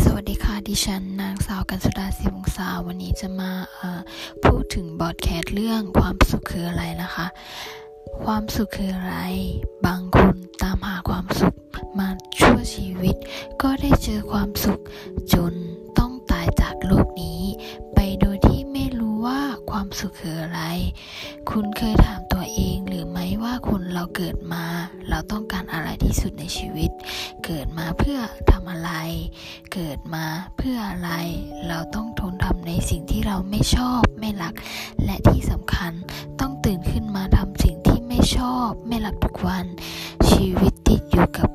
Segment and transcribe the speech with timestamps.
[0.00, 3.52] สวัสดีค่ะ ดิฉัน นางสาวกันสุดาศิวงศาวันนี้จะมา
[4.44, 7.26] พูดถึงบอดแคสต์เรื่องความสุขคืออะไรนะคะ
[8.24, 9.16] ความสุขคืออะไร
[9.86, 11.54] บางคนตามหาความสุข
[11.98, 12.08] มา
[12.38, 13.16] ชั่วชีวิต
[13.62, 14.80] ก็ได้เจอความสุข
[15.32, 15.54] จน
[15.98, 17.42] ต้องตายจากโลกนี้
[17.94, 20.62] ไปโดยที่ไม่รู้ว่าความสุขคืออะไร
[21.50, 24.64] คุณเคยถามตัวเองหรือไม่ว่าคนเราเกิดมา
[25.10, 26.90] เราต้องการอะไรที่สุดในชีวิต
[27.44, 28.20] เกิดมาเพื่อ
[28.50, 28.90] ทำอะไร
[29.72, 31.10] เกิดมาเพื่ออะไร
[31.68, 34.54] เราต้องทนทำในสิ่งที่เราไม่ชอบไม่รัก
[35.04, 35.92] และที่สำคัญ
[36.40, 39.66] ต้องตื่นขึ้นมาทำสิ่งที่ไม่ชอบ ไม่รักทุกวัน
[40.30, 41.51] ชีวิตติดอยู่กับ